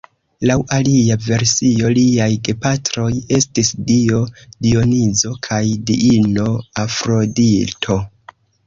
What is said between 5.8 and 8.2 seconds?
diino Afrodito.